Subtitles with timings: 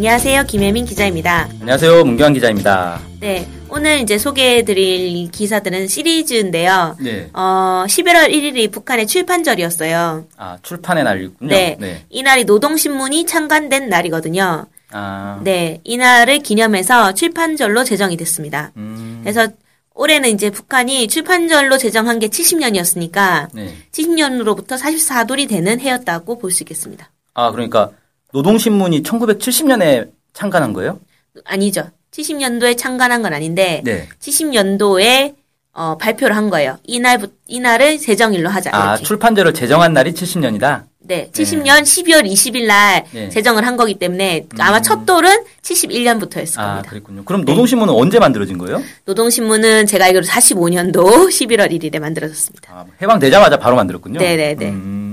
[0.00, 0.44] 안녕하세요.
[0.44, 1.46] 김혜민 기자입니다.
[1.60, 2.04] 안녕하세요.
[2.06, 3.02] 문경환 기자입니다.
[3.20, 3.46] 네.
[3.68, 6.96] 오늘 이제 소개해드릴 기사들은 시리즈인데요.
[6.98, 7.28] 네.
[7.34, 10.24] 어, 11월 1일이 북한의 출판절이었어요.
[10.38, 11.50] 아, 출판의 날이군요.
[11.50, 12.06] 네.
[12.08, 14.64] 이날이 노동신문이 창간된 날이거든요.
[14.90, 15.40] 아.
[15.44, 15.82] 네.
[15.84, 18.72] 이날을 기념해서 출판절로 제정이 됐습니다.
[18.78, 19.20] 음.
[19.22, 19.48] 그래서
[19.94, 23.74] 올해는 이제 북한이 출판절로 제정한 게 70년이었으니까 네.
[23.92, 27.10] 70년으로부터 44돌이 되는 해였다고 볼 수 있겠습니다.
[27.34, 27.90] 아, 그러니까
[28.32, 30.98] 노동신문이 1970년에 창간한 거예요?
[31.44, 31.90] 아니죠.
[32.12, 34.08] 70년도에 창간한 건 아닌데 네.
[34.20, 35.34] 70년도에
[35.72, 36.78] 어, 발표를 한 거예요.
[36.84, 38.70] 이날 이날을 제정일로 하자.
[38.72, 39.04] 아, 이렇게.
[39.04, 40.82] 출판제를 제정한 날이 70년이다?
[41.02, 43.28] 네, 70년 12월 20일 날 네.
[43.30, 46.90] 제정을 한 거기 때문에 아마 첫 돌은 71년부터였을 아, 겁니다.
[46.90, 47.24] 그랬군요.
[47.24, 48.82] 그럼 노동신문은 언제 만들어진 거예요?
[49.06, 52.72] 노동신문은 제가 알기로 45년도 11월 1일에 만들어졌습니다.
[52.72, 54.18] 아, 해방되자마자 바로 만들었군요.
[54.18, 54.68] 네 네 네.
[54.68, 55.09] 음.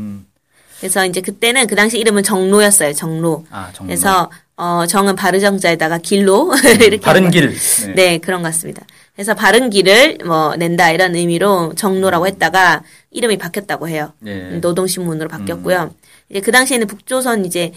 [0.79, 2.93] 그래서 이제 그때는 그 당시 이름은 정로였어요.
[2.93, 3.45] 정로.
[3.49, 3.87] 아, 정로.
[3.87, 7.47] 그래서 어, 정은 바르정자에다가 길로 이렇게 바른 한 길.
[7.47, 7.95] 거예요.
[7.95, 8.85] 네, 그런 것 같습니다.
[9.15, 14.13] 그래서 바른 길을 뭐 낸다 이런 의미로 정로라고 했다가 이름이 바뀌었다고 해요.
[14.19, 14.57] 네.
[14.59, 15.93] 노동신문으로 바뀌었고요.
[16.29, 17.71] 이제 그 당시에는 북조선 이제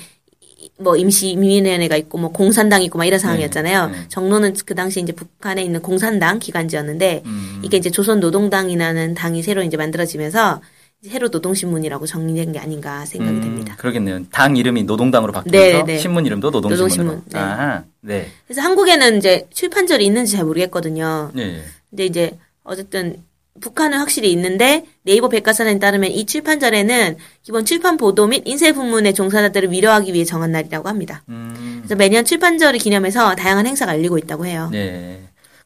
[0.79, 3.87] 뭐 임시민위원회가 있고 뭐 공산당 있고 막 이런 상황이었잖아요.
[3.89, 3.97] 네.
[4.09, 7.61] 정로는 그 당시 이제 북한에 있는 공산당 기관지였는데 음.
[7.63, 10.61] 이게 이제 조선 노동당이라는 당이 새로 이제 만들어지면서
[11.03, 13.75] 새로 노동신문이라고 정리된 게 아닌가 생각이 음, 됩니다.
[13.79, 14.25] 그러겠네요.
[14.31, 15.99] 당 이름이 노동당으로 바뀌면서 네, 네.
[15.99, 17.05] 신문 이름도 노동신문으로.
[17.05, 17.39] 노동신문, 네.
[17.39, 18.29] 아, 네.
[18.47, 21.31] 그래서 한국에는 이제 출판절이 있는지 잘 모르겠거든요.
[21.35, 21.63] 네.
[21.89, 23.17] 근데 이제 어쨌든
[23.63, 29.73] 북한은 확실히 있는데 네이버 백과사전에 따르면 이 출판절에는 기본 출판 보도 및 인쇄 부문의 종사자들을
[29.73, 31.23] 위로하기 위해 정한 날이라고 합니다.
[31.31, 31.79] 음.
[31.79, 34.69] 그래서 매년 출판절을 기념해서 다양한 행사가 열리고 있다고 해요.
[34.71, 35.21] 네.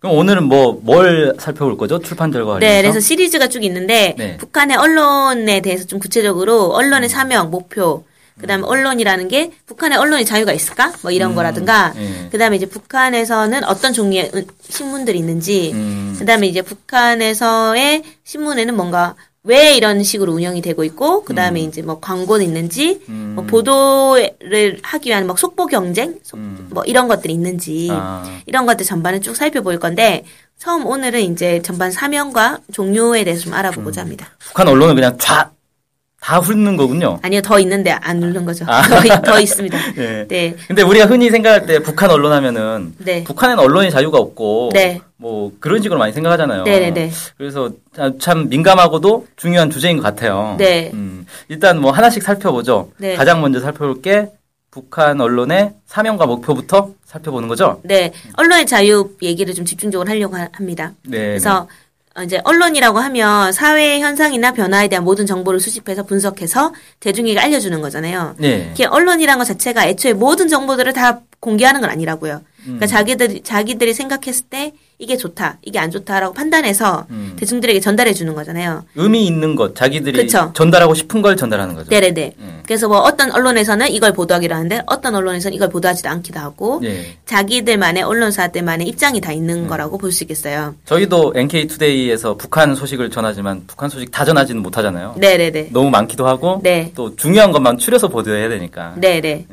[0.04, 1.98] 그럼 오늘은 뭐 뭘 살펴볼 거죠?
[1.98, 2.72] 출판절과 관련해서.
[2.74, 4.36] 네, 그래서 시리즈가 쭉 있는데 네.
[4.36, 8.04] 북한의 언론에 대해서 좀 구체적으로 언론의 사명, 목표,
[8.38, 10.92] 그다음에 언론이라는 게 북한의 언론의 자유가 있을까?
[11.00, 12.28] 뭐 이런 음, 거라든가 예.
[12.30, 16.16] 그다음에 이제 북한에서는 어떤 종류의 은- 신문들이 있는지 음.
[16.18, 19.14] 그다음에 이제 북한에서의 신문에는 뭔가
[19.46, 23.32] 왜 이런 식으로 운영이 되고 있고 그다음에 이제 뭐 광고는 있는지 음.
[23.36, 26.68] 뭐 보도를 하기 위한 막 속보 경쟁 속- 음.
[26.70, 28.24] 뭐 이런 것들이 있는지 아.
[28.46, 30.24] 이런 것들 전반을 쭉 살펴볼 건데
[30.56, 34.04] 처음 오늘은 이제 전반 사명과 종류에 대해서 좀 알아보고자 음.
[34.06, 34.28] 합니다.
[34.38, 35.52] 북한 언론은 그냥 쫙
[36.24, 37.18] 다 훑는 거군요.
[37.20, 38.64] 아니요 더 있는데 안 누른 거죠.
[38.66, 38.80] 아.
[38.80, 39.78] 더, 있- 더 있습니다.
[39.94, 40.24] 네.
[40.28, 40.56] 네.
[40.66, 43.22] 근데 우리가 흔히 생각할 때 북한 언론 하면은 네.
[43.24, 45.02] 북한에는 언론의 자유가 없고 네.
[45.18, 46.62] 뭐 그런 식으로 많이 생각하잖아요.
[46.62, 47.10] 네네네.
[47.36, 47.70] 그래서
[48.18, 50.54] 참 민감하고도 중요한 주제인 것 같아요.
[50.58, 50.90] 네.
[50.94, 52.90] 음, 일단 뭐 하나씩 살펴보죠.
[52.96, 53.16] 네.
[53.16, 54.30] 가장 먼저 살펴볼 게
[54.70, 57.82] 북한 언론의 사명과 목표부터 살펴보는 거죠.
[57.84, 58.12] 네.
[58.38, 60.92] 언론의 자유 얘기를 좀 집중적으로 하려고 하- 합니다.
[61.06, 61.18] 네.
[61.18, 61.68] 그래서 어,
[62.22, 68.36] 이제 언론이라고 하면 사회 현상이나 변화에 대한 모든 정보를 수집해서 분석해서 대중에게 알려주는 거잖아요.
[68.38, 68.70] 네.
[68.72, 72.42] 이게 언론이란 것 자체가 애초에 모든 정보들을 다 공개하는 건 아니라고요.
[72.66, 72.78] 음.
[72.78, 77.34] 그러니까 자기들이 자기들이 생각했을 때 이게 좋다, 이게 안 좋다라고 판단해서 음.
[77.36, 78.84] 대중들에게 전달해 주는 거잖아요.
[78.94, 80.52] 의미 있는 것, 자기들이 그쵸.
[80.54, 81.90] 전달하고 싶은 걸 전달하는 거죠.
[81.90, 82.34] 네네네.
[82.38, 82.62] 음.
[82.64, 87.16] 그래서 뭐 어떤 언론에서는 이걸 보도하기로 하는데 어떤 언론에서는 이걸 보도하지도 않기도 하고 네.
[87.26, 89.66] 자기들만의 언론사들만의 입장이 다 있는 음.
[89.66, 90.76] 거라고 볼 수 있겠어요.
[90.84, 95.16] 저희도 NK투데이에서 북한 소식을 전하지만 북한 소식 다 전하지는 못하잖아요.
[95.18, 95.70] 네네네.
[95.72, 96.92] 너무 많기도 하고 네.
[96.94, 98.94] 또 중요한 것만 추려서 보도해야 되니까.
[98.96, 99.20] 네네.
[99.20, 99.46] 네.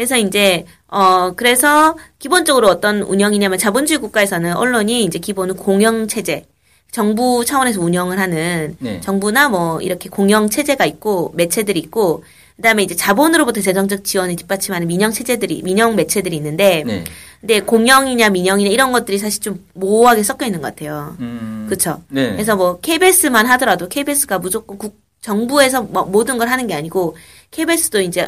[0.00, 0.06] 네.
[0.06, 6.46] 그래서 이제 어 그래서 기본적으로 어떤 운영이냐면 자본주의 국가에서는 언론이 이제 기본은 공영 체제
[6.90, 9.00] 정부 차원에서 운영을 하는 네.
[9.00, 12.24] 정부나 뭐 이렇게 공영 체제가 있고 매체들이 있고
[12.56, 17.04] 그다음에 이제 자본으로부터 재정적 지원을 뒷받침하는 민영 체제들이 민영 매체들이 있는데 네.
[17.40, 21.14] 근데 공영이냐 민영이냐 이런 것들이 사실 좀 모호하게 섞여 있는 것 같아요.
[21.20, 21.66] 음.
[21.68, 22.02] 그렇죠.
[22.08, 22.32] 네.
[22.32, 27.16] 그래서 뭐 KBS만 하더라도 KBS가 무조건 국 정부에서 뭐 모든 걸 하는 게 아니고
[27.50, 28.26] KBS도 이제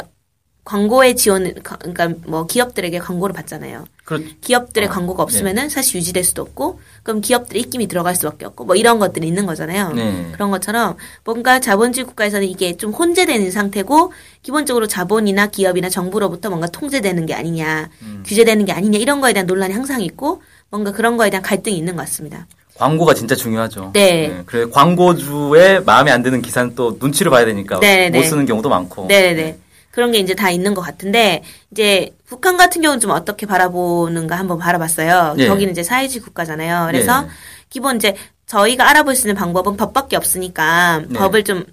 [0.65, 3.83] 광고의 지원을 가- 그러니까 뭐 기업들에게 광고를 받잖아요.
[4.05, 8.65] 그렇 기업들의 어, 광고가 없으면은 사실 유지될 수도 없고 그럼 기업들의 입김이 들어갈 수밖에 없고
[8.65, 9.91] 뭐 이런 것들이 있는 거잖아요.
[9.91, 10.29] 네.
[10.33, 10.95] 그런 것처럼
[11.25, 17.89] 뭔가 자본주의 국가에서는 이게 좀 혼재되는 상태고 기본적으로 자본이나 기업이나 정부로부터 뭔가 통제되는 게 아니냐,
[18.01, 18.23] 음.
[18.25, 21.95] 규제되는 게 아니냐 이런 거에 대한 논란이 항상 있고 뭔가 그런 거에 대한 갈등이 있는
[21.95, 22.47] 것 같습니다.
[22.75, 23.91] 광고가 진짜 중요하죠.
[23.93, 24.41] 네.
[24.45, 28.23] 그래 광고주의 마음에 안 드는 기사는 또 눈치를 봐야 되니까 네, 못 네.
[28.23, 29.07] 쓰는 경우도 많고.
[29.07, 29.57] 네네.
[29.93, 34.57] 그런 게 이제 다 있는 것 같은데 이제 북한 같은 경우는 좀 어떻게 바라보는가 한번
[34.57, 35.35] 바라봤어요.
[35.37, 35.47] 예.
[35.47, 36.87] 거기는 이제 사회주의 국가잖아요.
[36.87, 37.29] 그래서 예.
[37.69, 38.15] 기본 이제
[38.47, 41.19] 저희가 알아볼 수 있는 방법은 법밖에 없으니까 네.
[41.19, 41.63] 법을 좀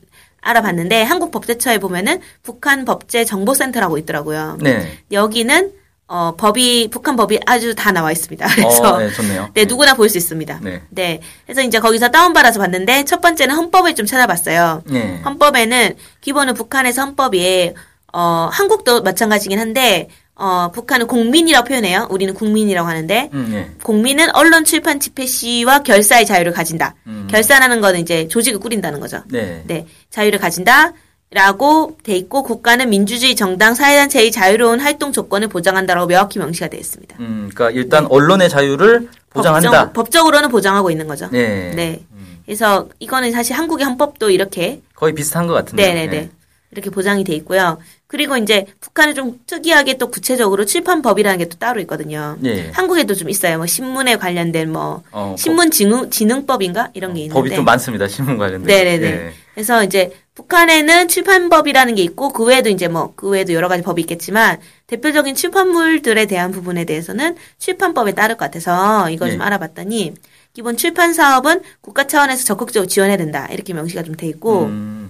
[0.42, 4.58] 알아봤는데 한국 법제처에 보면은 북한 법제 정보센터라고 있더라고요.
[4.60, 4.98] 네.
[5.10, 5.72] 여기는
[6.06, 8.46] 어 법이 북한 법이 아주 다 나와 있습니다.
[8.54, 9.48] 그래서 어, 네, 좋네요.
[9.54, 10.60] 네, 누구나 볼수 있습니다.
[10.62, 10.82] 네.
[10.90, 11.20] 네.
[11.46, 14.82] 그래서 이제 거기서 다운받아서 봤는데, 첫 번째는 헌법을 좀 찾아봤어요.
[14.86, 15.20] 네.
[15.24, 17.74] 헌법에는, 기본은 북한에서 헌법이,
[18.12, 22.08] 어, 한국도 마찬가지긴 한데, 어, 북한은 공민이라고 표현해요.
[22.10, 23.76] 우리는 국민이라고 하는데, 음, 예.
[23.82, 26.94] 공민은 언론 출판 집회 시와 결사의 자유를 가진다.
[27.06, 27.28] 음.
[27.30, 29.22] 결사라는 거는 이제 조직을 꾸린다는 거죠.
[29.28, 29.62] 네.
[29.66, 29.86] 네.
[30.10, 30.92] 자유를 가진다.
[31.32, 37.16] 라고 돼 있고 국가는 민주주의 정당 사회단체의 자유로운 활동 조건을 보장한다라고 명확히 명시가 되어 있습니다.
[37.20, 39.92] 음, 그러니까 일단 언론의 자유를 보장한다.
[39.92, 41.28] 법적, 으로는 보장하고 있는 거죠.
[41.30, 41.70] 네.
[41.76, 42.04] 네.
[42.44, 45.86] 그래서 이거는 사실 한국의 헌법도 이렇게 거의 비슷한 것 같은데.
[45.86, 46.30] 네네네
[46.72, 47.78] 이렇게 보장이 돼 있고요.
[48.06, 52.36] 그리고 이제 북한은 좀 특이하게 또 구체적으로 출판법이라는 게 또 따로 있거든요.
[52.44, 52.70] 예.
[52.72, 53.56] 한국에도 좀 있어요.
[53.58, 58.06] 뭐 신문에 관련된 뭐 어, 신문 진흥 진흥 법인가 이런 게 있는데 법이 좀 많습니다.
[58.08, 58.66] 신문 관련된.
[58.66, 59.06] 네네네.
[59.06, 59.32] 예.
[59.54, 64.00] 그래서 이제 북한에는 출판법이라는 게 있고 그 외에도 이제 뭐 그 외에도 여러 가지 법이
[64.02, 69.44] 있겠지만 대표적인 출판물들에 대한 부분에 대해서는 출판법에 따를 것 같아서 이거 좀 네.
[69.44, 70.14] 알아봤더니
[70.52, 75.09] 기본 출판 사업은 국가 차원에서 적극적으로 지원해야 된다 이렇게 명시가 좀 돼 있고 음,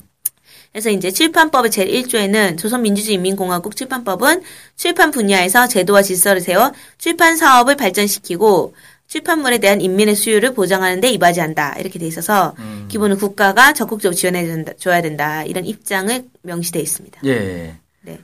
[0.72, 4.42] 그래서 이제 출판법의 제1조에는 조선민주주의인민공화국 출판법은
[4.76, 8.74] 출판 분야에서 제도와 질서를 세워 출판 사업을 발전시키고
[9.08, 11.80] 출판물에 대한 인민의 수요를 보장하는 데 이바지한다.
[11.80, 12.86] 이렇게 돼 있어서 음.
[12.88, 15.42] 기본은 국가가 적극적으로 지원해 준다, 줘야 된다.
[15.42, 17.20] 이런 입장을 명시돼 있습니다.
[17.24, 17.74] 예.
[18.02, 18.20] 네.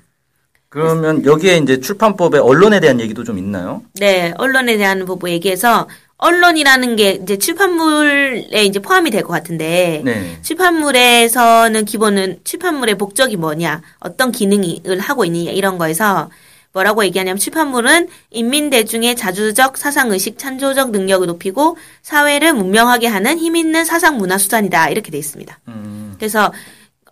[0.69, 3.83] 그러면 여기에 이제 출판법에 언론에 대한 얘기도 좀 있나요?
[3.95, 10.39] 네, 언론에 대한 부분 얘기해서 언론이라는 게 이제 출판물에 이제 포함이 될 것 같은데 네.
[10.43, 16.31] 출판물에서는 기본은 출판물의 목적이 뭐냐, 어떤 기능을 하고 있느냐 이런 거에서
[16.73, 23.57] 뭐라고 얘기하냐면 출판물은 인민 대중의 자주적 사상 의식 찬조적 능력을 높이고 사회를 문명하게 하는 힘
[23.57, 25.59] 있는 사상 문화 수단이다 이렇게 돼 있습니다.
[25.69, 26.53] 음, 그래서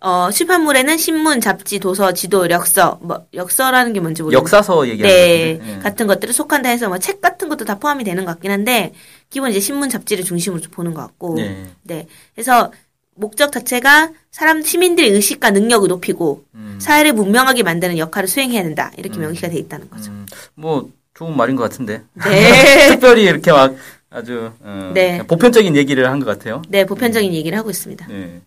[0.05, 5.59] 어 출판물에는 신문, 잡지, 도서, 지도, 역서, 뭐 역서라는 게 뭔지 모르겠는데 역사서 얘기하는 네.
[5.77, 5.79] 예.
[5.79, 8.93] 같은 것들을 속한다 해서 뭐 책 같은 것도 다 포함이 되는 것 같긴 한데
[9.31, 11.65] 기본 이제 신문 잡지를 중심으로 좀 보는 것 같고 네.
[11.81, 12.05] 네.
[12.35, 12.71] 그래서
[13.15, 16.77] 목적 자체가 사람 시민들의 의식과 능력을 높이고 음.
[16.79, 20.11] 사회를 문명하게 만드는 역할을 수행해야 된다 이렇게 명시가 돼 있다는 거죠.
[20.11, 22.03] 음, 뭐 좋은 말인 것 같은데.
[22.13, 23.73] 네, 특별히 이렇게 막
[24.11, 25.23] 아주 어, 네.
[25.25, 26.61] 보편적인 얘기를 한 것 같아요.
[26.69, 28.05] 네 보편적인 얘기를 하고 있습니다.
[28.07, 28.41] 네.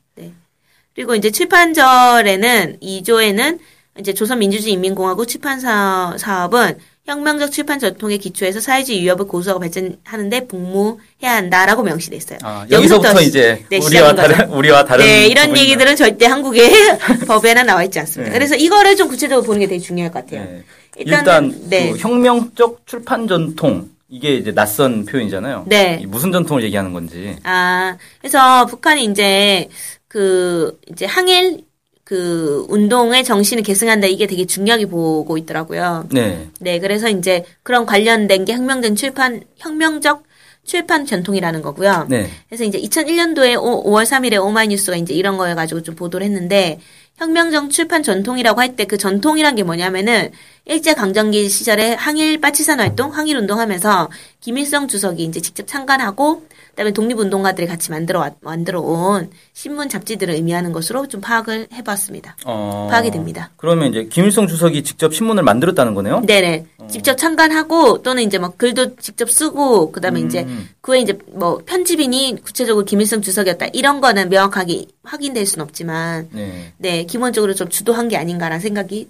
[0.99, 3.59] 그리고 이제 출판절에는 2조에는
[4.01, 12.17] 이제 조선민주주의인민공화국 출판사 사업은 혁명적 출판 전통에 기초해서 사회주의 위협을 고수하고 발전하는데 복무해야 한다라고 명시돼
[12.17, 12.41] 있어요.
[12.43, 14.59] 아, 여기서부터 여기서부터 이제 네, 우리와 다른 거죠.
[14.59, 15.57] 우리와 다른 네, 이런.
[15.57, 16.69] 얘기들은 절대 한국의
[17.29, 18.33] 법에는 나와 있지 않습니다.
[18.33, 18.37] 네.
[18.37, 20.43] 그래서 이거를 좀 구체적으로 보는 게 되게 중요할 것 같아요.
[20.51, 20.65] 네.
[20.97, 21.93] 일단 네.
[21.93, 25.65] 그 혁명적 출판 전통 이게 이제 낯선 표현이잖아요.
[25.69, 26.01] 네.
[26.03, 27.37] 이 무슨 전통을 얘기하는 건지.
[27.45, 29.69] 아, 그래서 북한이 이제
[30.09, 31.65] 그 이제 항일
[32.05, 36.09] 그 운동의 정신을 계승한다 이게 되게 중요하게 보고 있더라고요.
[36.11, 36.49] 네.
[36.61, 40.23] 네, 그래서 이제 그런 관련된 게 혁명된 출판 혁명적
[40.65, 42.07] 출판 전통이라는 거고요.
[42.09, 42.29] 네.
[42.49, 46.79] 그래서 이제 2001년도에 5, 월 3일에 오마이뉴스가 이제 이런 거여 가지고 좀 보도를 했는데
[47.19, 50.31] 혁명적 출판 전통이라고 할 때 그 전통이란 게 뭐냐면은
[50.69, 54.11] 일제 강점기 시절에 항일 파치산 활동, 항일 운동 하면서
[54.41, 60.71] 김일성 주석이 이제 직접 참관하고 그다음에 독립운동가들이 같이 만들어 왔- 만들어 온 신문 잡지들을 의미하는
[60.73, 62.37] 것으로 좀 파악을 해봤습니다.
[62.45, 63.51] 어, 파악이 됩니다.
[63.57, 66.21] 그러면 이제 김일성 주석이 직접 신문을 만들었다는 거네요.
[66.27, 66.67] 네네.
[66.89, 70.69] 직접 참관하고 또는 이제 뭐 글도 직접 쓰고 그다음에 이제 음.
[70.83, 76.73] 그에 이제 뭐 편집인이 구체적으로 김일성 주석이었다 이런 거는 명확하게 확인될 수는 없지만 네.
[76.77, 79.09] 네 기본적으로 좀 주도한 게 아닌가라는 생각이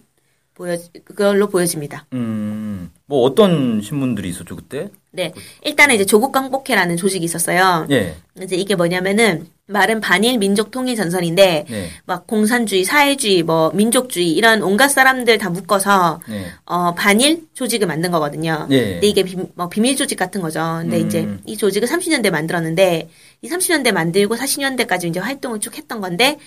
[0.58, 2.06] 보여 그걸로 보여집니다.
[2.12, 2.90] 음.
[3.06, 4.90] 뭐 어떤 신문들이 있었죠 그때?
[5.10, 7.86] 네 일단은 이제 조국 광복회라는 조직이 있었어요.
[7.90, 8.16] 예.
[8.42, 11.90] 이제 이게 뭐냐면은 말은 반일 민족 통일 전선인데 네.
[12.06, 16.46] 막 공산주의, 사회주의, 뭐 민족주의 이런 온갖 사람들 다 묶어서 네.
[16.64, 18.66] 어, 반일 조직을 만든 거거든요.
[18.70, 18.92] 예.
[18.92, 20.60] 근데 이게 비, 뭐 비밀 조직 같은 거죠.
[20.80, 21.06] 근데 음.
[21.06, 23.08] 이제 이 조직을 30년대 만들었는데
[23.42, 26.38] 이 30년대 만들고 40년대까지 이제 활동을 쭉 했던 건데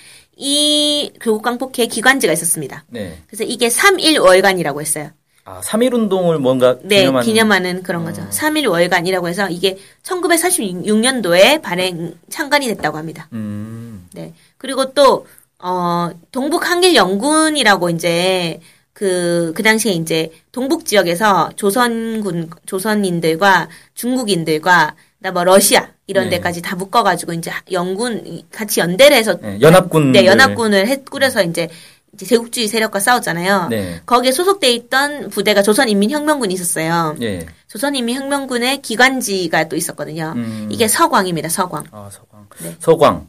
[0.43, 2.83] 이 교국광복회 기관지가 있었습니다.
[2.87, 3.19] 네.
[3.27, 5.11] 그래서 이게 3.1월간이라고 했어요.
[5.45, 8.27] 아, 3.1 운동을 뭔가 네, 기념하는 기념하는 그런 거죠.
[8.29, 13.27] 3.1월간이라고 해서 이게 1946년도에 발행 창간이 됐다고 합니다.
[13.33, 14.07] 음.
[14.13, 14.33] 네.
[14.57, 15.27] 그리고 또,
[15.59, 18.59] 어, 동북 항일 연군이라고 이제,
[18.93, 26.37] 그, 그 당시에 이제, 동북 지역에서 조선군, 조선인들과 중국인들과, 나 뭐, 러시아, 이런 네.
[26.37, 29.37] 데까지 다 묶어가지고, 이제, 연군, 같이 연대를 해서.
[29.41, 31.69] 네, 연합군 네, 연합군을 해, 꾸려서 이제,
[32.13, 33.69] 이제 제국주의 세력과 싸웠잖아요.
[33.69, 34.01] 네.
[34.05, 37.15] 거기에 소속돼 있던 부대가 조선인민혁명군이 있었어요.
[37.21, 37.45] 예.
[37.67, 40.33] 조선인민혁명군의 기관지가 또 있었거든요.
[40.35, 40.67] 음.
[40.69, 41.47] 이게 서광입니다.
[41.47, 41.85] 서광.
[41.91, 42.47] 아, 서광.
[42.63, 42.75] 네.
[42.79, 43.27] 서광.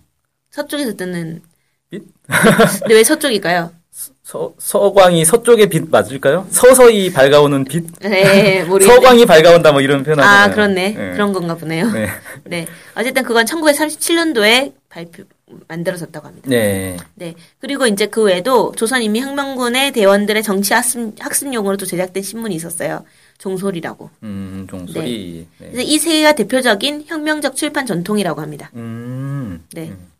[0.50, 1.42] 서쪽에서 뜨는.
[1.90, 2.02] 빛?
[2.80, 3.70] 근데 왜 서쪽일까요?
[3.92, 6.46] 서, 서광이 서쪽의 빛 맞을까요?
[6.50, 7.84] 서서히 밝아오는 빛?
[8.00, 8.94] 네, 모르겠네.
[8.94, 10.44] 서광이 밝아온다 뭐 이런 표현 하잖아요.
[10.44, 10.90] 아, 그렇네.
[10.90, 11.12] 네.
[11.12, 11.90] 그런 건가 보네요.
[11.90, 12.08] 네.
[12.44, 12.66] 네.
[12.94, 15.24] 어쨌든 그건 1937년도에 발표,
[15.68, 16.48] 만들어졌다고 합니다.
[16.48, 16.96] 네.
[17.14, 17.34] 네.
[17.58, 23.04] 그리고 이제 그 외에도 조선 인민 혁명군의 대원들의 정치 학습, 학습용으로 또 제작된 신문이 있었어요.
[23.36, 24.08] 종소리라고.
[24.22, 25.46] 음, 종소리.
[25.58, 25.66] 네.
[25.70, 28.70] 그래서 이세 개가 대표적인 혁명적 출판 전통이라고 합니다.
[28.74, 29.66] 음.
[29.72, 29.88] 네.
[29.88, 30.12] 음.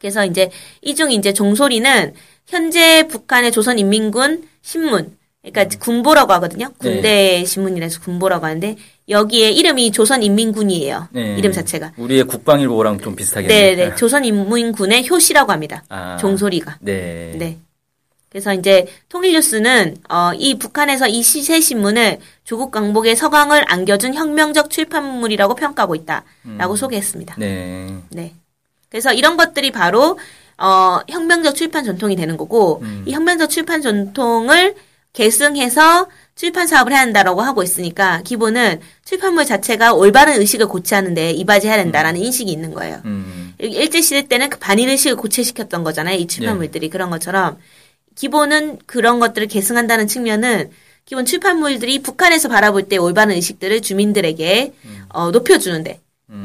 [0.00, 2.14] 그래서 이제 이중 이제 종소리는
[2.48, 6.70] 현재 북한의 조선인민군 신문, 그러니까 군보라고 하거든요.
[6.78, 8.76] 군대 신문이라서 군보라고 하는데
[9.08, 11.08] 여기에 이름이 조선인민군이에요.
[11.12, 11.36] 네.
[11.36, 11.92] 이름 자체가.
[11.96, 13.76] 우리의 국방일보랑 좀 비슷하겠네요.
[13.76, 13.94] 네, 네.
[13.96, 15.84] 조선인민군의 효시라고 합니다.
[15.88, 16.16] 아.
[16.18, 16.78] 종소리가.
[16.80, 17.34] 네.
[17.36, 17.58] 네.
[18.30, 25.54] 그래서 이제 통일뉴스는 어, 이 북한에서 이 시세 신문을 조국 강복의 서강을 안겨준 혁명적 출판물이라고
[25.54, 27.36] 평가하고 있다라고 소개했습니다.
[27.38, 27.94] 네.
[28.10, 28.34] 네.
[28.90, 30.18] 그래서 이런 것들이 바로
[30.58, 33.04] 어, 혁명적 출판 전통이 되는 거고 음.
[33.06, 34.74] 이 혁명적 출판 전통을
[35.12, 42.20] 계승해서 출판 사업을 해야 한다라고 하고 있으니까 기본은 출판물 자체가 올바른 의식을 고취하는데 이바지해야 된다라는
[42.20, 43.00] 인식이 있는 거예요.
[43.04, 43.54] 음.
[43.58, 46.16] 일제 시대 때는 그 반일 의식을 고취시켰던 거잖아요.
[46.16, 47.58] 이 출판물들이 그런 것처럼
[48.14, 50.70] 기본은 그런 것들을 계승한다는 측면은
[51.04, 54.74] 기본 출판물들이 북한에서 바라볼 때 올바른 의식들을 주민들에게
[55.08, 56.00] 어, 높여주는데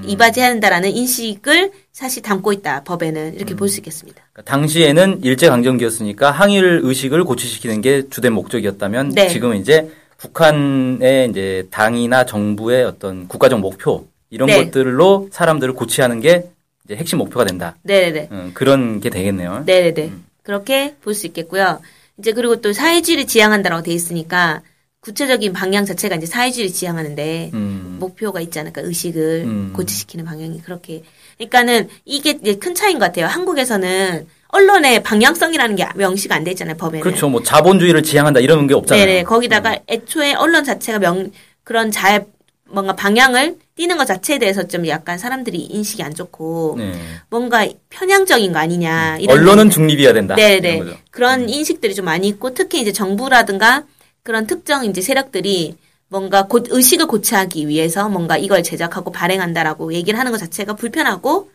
[0.06, 4.24] 이바지해야 한다라는 인식을 사실 담고 있다 법에는 이렇게 볼수 있겠습니다.
[4.34, 9.30] 그러니까 당시에는 일제 강점기였으니까 항일 의식을 고취시키는 게 주된 목적이었다면 네.
[9.30, 14.66] 지금은 이제 북한의 이제 당이나 정부의 어떤 국가적 목표 이런 네.
[14.66, 16.50] 것들로 사람들을 고취하는 게
[16.86, 17.76] 이제 핵심 목표가 된다.
[17.84, 18.30] 네네네.
[18.32, 19.64] 음, 그런 게 되겠네요.
[19.68, 20.12] 네네네.
[20.42, 21.80] 그렇게 볼 수 있겠고요.
[22.18, 24.62] 이제 그리고 또 사회주의를 지향한다라고 돼 있으니까
[25.08, 27.98] 구체적인 방향 자체가 이제 사회주의를 지향하는데 음.
[28.00, 29.74] 목표가 있지 않을까 의식을 음.
[29.76, 31.04] 고취시키는 방향이 그렇게
[31.38, 33.26] 그러니까는 이게 큰 차이인 것 같아요.
[33.26, 37.02] 한국에서는 언론의 방향성이라는 게 명시가 안 돼 있잖아요 법에는.
[37.02, 37.28] 그렇죠.
[37.28, 39.06] 뭐 자본주의를 지향한다 이런 게 없잖아요.
[39.06, 39.24] 네네.
[39.24, 41.32] 거기다가 애초에 언론 자체가 명
[41.66, 42.24] 그런 자
[42.70, 46.94] 뭔가 방향을 띄는 것 자체에 대해서 좀 약간 사람들이 인식이 안 좋고 네.
[47.30, 49.70] 뭔가 편향적인 거 아니냐 이런 언론은.
[49.70, 50.36] 중립이어야 된다.
[50.36, 50.82] 네네.
[51.12, 53.84] 그런 인식들이 좀 많이 있고 특히 이제 정부라든가
[54.24, 55.76] 그런 특정 이제 세력들이
[56.08, 61.50] 뭔가 곧 의식을 고취하기 위해서 뭔가 이걸 제작하고 발행한다라고 얘기를 하는 것 자체가 불편하고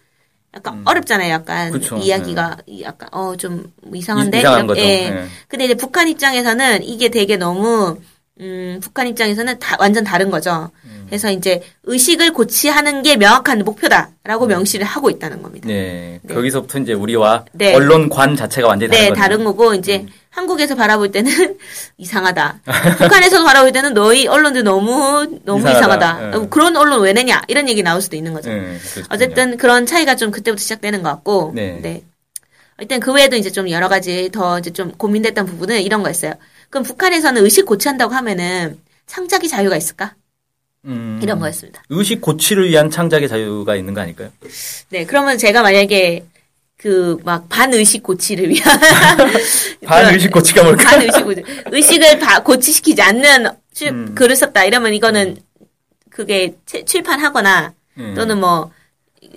[0.54, 1.30] 약간 어렵잖아요.
[1.32, 1.96] 약간 그쵸.
[1.96, 4.80] 이야기가 약간 어 좀 이상한데 이- 이상한 거죠.
[4.80, 4.84] 예.
[4.84, 5.25] 예.
[5.46, 7.98] 근데 이제 북한 입장에서는 이게 되게 너무
[8.40, 10.70] 음, 북한 입장에서는 다 완전 다른 거죠.
[10.84, 11.04] 음.
[11.06, 15.66] 그래서 이제 의식을 고취하는 게 명확한 목표다라고 명시를 하고 있다는 겁니다.
[15.68, 16.20] 네.
[16.28, 17.75] 거기서부터 이제 우리와 네.
[17.75, 19.20] 언론관 자체가 완전히 다른 네, 거죠.
[19.20, 20.06] 다른 거고 이제
[20.38, 21.59] 한국에서 바라볼 때는
[21.99, 22.61] 이상하다.
[22.99, 25.78] 북한에서도 바라볼 때는 너희 언론들 너무 너무 이상하다.
[25.78, 26.23] 이상하다.
[26.23, 26.37] 예.
[26.37, 28.50] 어, 그런 언론 왜 내냐 이런 얘기 나올 수도 있는 거죠.
[28.50, 28.78] 네.
[29.11, 31.78] 어쨌든 그런 차이가 좀 그때부터 시작되는 것 같고, 네.
[31.83, 32.02] 네.
[32.80, 36.35] 일단 그 외에도 이제 좀 여러 가지 더 이제 좀 고민됐던 부분은 이런 거였어요.
[36.71, 40.14] 그럼 북한에서는 의식 고취한다고 하면은 창작의 자유가 있을까?
[40.85, 41.83] 음, 이런 거였습니다.
[41.88, 44.30] 의식 고취를 위한 창작의 자유가 있는 거 아닐까요?
[44.90, 46.25] 네, 그러면 제가 만약에
[46.78, 48.78] 그 막 반의식 고취를 위한
[49.85, 50.85] 반의식 고취가 뭘까?
[50.90, 51.42] 반의식 고취
[51.73, 54.14] 의식을 바- 고취시키지 않는 출- 음.
[54.14, 55.37] 글을 썼다 이러면 이거는
[56.11, 58.14] 그게 채- 출판하거나 음.
[58.16, 58.70] 또는 뭐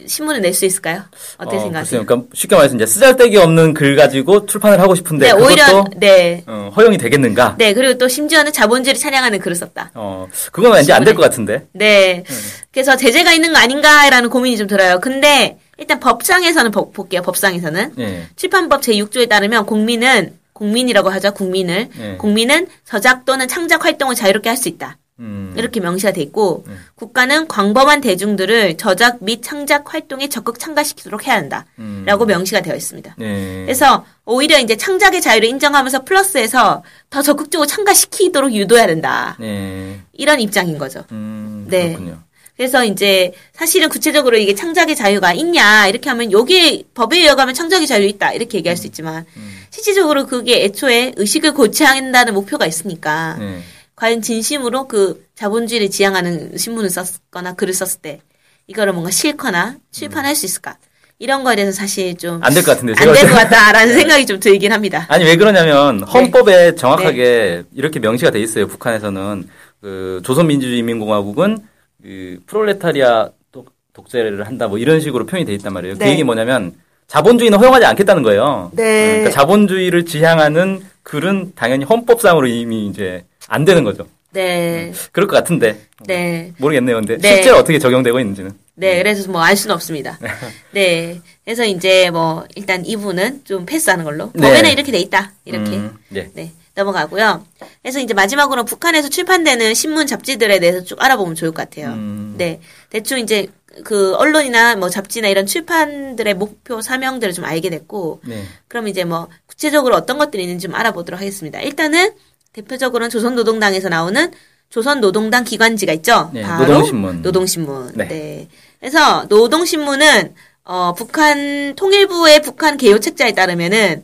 [0.08, 1.04] 신문을 낼수 있을까요?
[1.38, 2.06] 어떻게 어, 생각하세요?
[2.06, 6.44] 그러니까 쉽게 말해서 이제 쓰잘데기 없는 글 가지고 출판을 하고 싶은데 네, 오히려 네.
[6.48, 7.56] 어, 허용이 되겠는가?
[7.58, 9.92] 네, 그리고 또 심지어는 자본주의를 찬양하는 글을 썼다.
[9.96, 11.68] 어, 그건 왠지 안 될 것 같은데.
[11.74, 12.24] 네.
[12.72, 15.00] 그래서 제재가 있는 거 아닌가라는 고민이 좀 들어요.
[15.02, 17.22] 근데 일단 법상에서는 법- 볼게요.
[17.24, 18.28] 법상에서는 예.
[18.36, 21.34] 출판법 제6조에 따르면 국민은 국민이라고 하죠.
[21.34, 22.18] 국민을 네.
[22.18, 24.98] 국민은 저작 또는 창작 활동을 자유롭게 할 수 있다.
[25.20, 25.54] 음.
[25.58, 32.26] 이렇게 명시가 돼 있고 국가는 광범한 대중들을 저작 및 창작 활동에 적극 참가시키도록 해야 한다라고
[32.26, 32.28] 음.
[32.28, 33.16] 명시가 되어 있습니다.
[33.18, 33.62] 네.
[33.66, 39.36] 그래서 오히려 이제 창작의 자유를 인정하면서 플러스해서 더 적극적으로 참가시키도록 유도해야 된다.
[39.40, 40.00] 네.
[40.14, 41.04] 이런 입장인 거죠.
[41.12, 41.90] 음, 네.
[41.90, 42.20] 그렇군요.
[42.62, 48.06] 그래서 이제 사실은 구체적으로 이게 창작의 자유가 있냐 이렇게 하면 여기 법에 의하면 창작의 자유
[48.06, 49.26] 있다 이렇게 얘기할 수 있지만
[49.72, 53.62] 실질적으로 그게 애초에 의식을 고취한다는 목표가 있으니까 네.
[53.96, 58.22] 과연 진심으로 그 자본주의를 지향하는 신문을 썼거나 글을 썼을 때
[58.68, 60.78] 이거를 뭔가 싫거나 출판할 수 있을까
[61.18, 62.94] 이런 거에 대해서 사실 좀 안 될 것 같은데.
[62.96, 65.08] 안될볼것 때- 같다라는 생각이 좀 들긴 합니다.
[65.10, 66.04] 아니 왜 그러냐면 네.
[66.06, 68.68] 헌법에 정확하게 이렇게 명시가 돼 있어요.
[68.68, 69.48] 북한에서는
[69.82, 71.71] 그 조선민주주의인민공화국은
[72.02, 75.96] 그 프롤레타리아 독, 독재를 한다 뭐 이런 식으로 표현이 돼 있단 말이에요.
[75.98, 76.12] 그 네.
[76.12, 76.74] 얘기 뭐냐면
[77.08, 78.72] 자본주의는 허용하지 않겠다는 거예요.
[78.74, 79.08] 네.
[79.08, 84.08] 그러니까 자본주의를 지향하는 글은 당연히 헌법상으로 이미 이제 안 되는 거죠.
[84.34, 84.94] 네.
[85.12, 85.78] 그럴 것 같은데
[86.08, 86.54] 네.
[86.58, 86.98] 모르겠네요.
[86.98, 87.36] 근데 네.
[87.36, 88.52] 실제로 어떻게 적용되고 있는지는.
[88.76, 90.18] 네, 그래서 뭐 알 수는 없습니다.
[90.72, 91.20] 네.
[91.44, 94.32] 그래서 이제 뭐 일단 이 부분은 좀 패스하는 걸로.
[94.34, 94.48] 네.
[94.48, 95.34] 법에는 이렇게 돼 있다.
[95.44, 95.72] 이렇게.
[95.72, 96.30] 음, 예.
[96.34, 96.52] 네.
[96.76, 97.46] 넘어가고요.
[97.82, 101.94] 그래서 이제 마지막으로 북한에서 출판되는 신문 잡지들에 대해서 쭉 알아보면 좋을 것 같아요.
[101.94, 102.36] 음.
[102.38, 102.62] 네.
[102.90, 103.48] 대충 이제
[103.84, 108.44] 그 언론이나 뭐 잡지나 이런 출판들의 목표 사명들을 좀 알게 됐고 네.
[108.68, 111.60] 그럼 이제 뭐 구체적으로 어떤 것들이 있는지 좀 알아보도록 하겠습니다.
[111.62, 112.12] 일단은
[112.54, 114.32] 대표적으로는 조선노동당에서 나오는
[114.70, 116.30] 조선노동당 기관지가 있죠.
[116.34, 117.22] 네, 바로 노동신문.
[117.22, 117.92] 노동신문.
[117.96, 118.08] 네.
[118.08, 118.48] 네.
[118.80, 124.04] 그래서 노동신문은 어 북한 통일부의 북한 개요 책자에 따르면은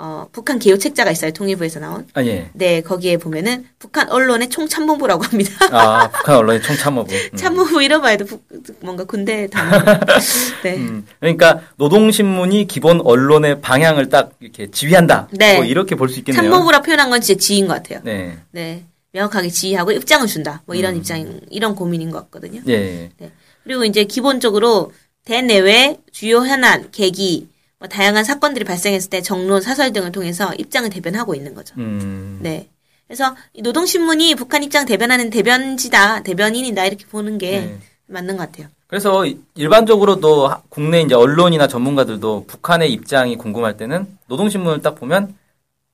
[0.00, 1.32] 어 북한 개요 책자가 있어요.
[1.32, 2.06] 통일부에서 나온.
[2.14, 2.50] 아 예.
[2.52, 5.50] 네, 거기에 보면은 북한 언론의 총참모부라고 합니다.
[5.72, 7.12] 아 북한 언론의 총참모부.
[7.32, 7.36] 음.
[7.36, 8.44] 참모부 말도 북-
[8.80, 9.68] 뭔가 군대 단.
[10.62, 10.76] 네.
[10.76, 15.28] 음, 그러니까 노동신문이 기본 언론의 방향을 딱 이렇게 지휘한다.
[15.32, 15.56] 네.
[15.56, 16.42] 뭐 이렇게 볼 수 있겠네요.
[16.48, 18.00] 참모부라 표현한 건 진짜 지인 것 같아요.
[18.04, 18.38] 네.
[18.52, 18.84] 네.
[19.12, 20.62] 명확하게 지휘하고 입장을 준다.
[20.66, 20.78] 뭐 음.
[20.78, 22.60] 이런 입장, 이런 고민인 것 같거든요.
[22.68, 23.10] 예.
[23.18, 23.32] 네.
[23.64, 24.92] 그리고 이제 기본적으로
[25.24, 31.34] 대내외 주요 현안, 계기, 뭐 다양한 사건들이 발생했을 때 정론, 사설 등을 통해서 입장을 대변하고
[31.34, 31.74] 있는 거죠.
[31.78, 32.38] 음.
[32.42, 32.68] 네.
[33.06, 37.78] 그래서 이 노동신문이 북한 입장 대변하는 대변지다, 대변인이다 이렇게 보는 게 네.
[38.06, 38.68] 맞는 것 같아요.
[38.88, 45.34] 그래서 일반적으로도 하- 국내 이제 언론이나 전문가들도 북한의 입장이 궁금할 때는 노동신문을 딱 보면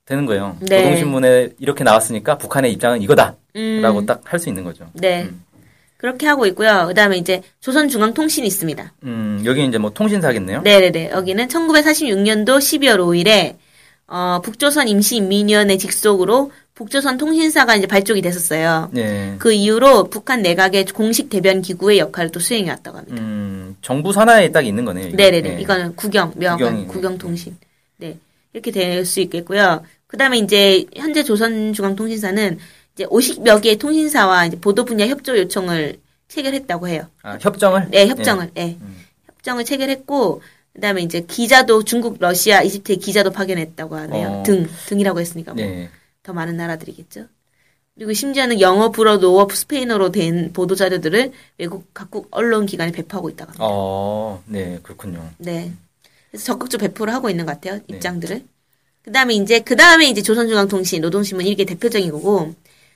[0.07, 0.57] 되는 거예요.
[0.61, 0.83] 네.
[0.83, 4.87] 노동신문에 이렇게 나왔으니까 북한의 입장은 이거다라고 음, 딱할 수 있는 거죠.
[4.95, 5.29] 네.
[6.05, 6.85] 그렇게 하고 있고요.
[6.87, 8.93] 그 다음에 이제 조선중앙통신이 있습니다.
[9.05, 10.61] 음, 여기 이제 뭐 통신사겠네요.
[10.61, 11.09] 네네네.
[11.13, 13.57] 여기는 1946년도 12월 5일에
[14.07, 18.91] 어, 북조선 임시인민위원회 직속으로 북조선 통신사가 이제 발족이 됐었어요.
[18.93, 19.37] 네.
[19.39, 23.23] 그 이후로 북한 내각의 공식 대변 기구의 역할을 또 수행해 왔다고 합니다.
[23.23, 25.07] 음, 정부 산하에 딱 있는 거네요.
[25.07, 25.17] 이게.
[25.17, 25.55] 네네네.
[25.55, 25.63] 네.
[25.63, 26.87] 이거는 국영, 명확한.
[26.87, 27.57] 국영통신.
[27.97, 28.19] 네.
[28.53, 29.83] 이렇게 될 수 있겠고요.
[30.07, 32.59] 그 다음에 이제 현재 조선중앙통신사는
[32.95, 37.09] 이제 50여 개의 통신사와 보도 분야 협조 요청을 체결했다고 해요.
[37.23, 37.91] 아, 협정을?
[37.91, 38.51] 네, 협정을.
[38.55, 38.79] 네.
[38.81, 38.97] 음.
[39.27, 40.43] 협정을 체결했고
[40.75, 44.29] 그다음에 이제 기자도 중국, 러시아, 이집트에 기자도 파견했다고 하네요.
[44.29, 44.43] 어.
[44.45, 45.91] 등 등이라고 했으니까 뭐 네.
[46.23, 47.27] 더 많은 나라들이겠죠.
[47.95, 53.51] 그리고 심지어는 영어, 불어, 노어, 스페인어로 된 보도 자료들을 외국 각국 언론 기관에 배포하고 있다고
[53.51, 53.65] 합니다.
[53.69, 55.31] 어, 네, 그렇군요.
[55.39, 55.71] 네.
[56.31, 57.81] 그래서 적극적으로 배포를 하고 있는 것 같아요.
[57.87, 57.97] 네.
[57.97, 58.43] 입장들을.
[59.03, 62.55] 그다음에 이제 그다음에 이제 조선중앙통신, 노동신문 이게 대표적인 거고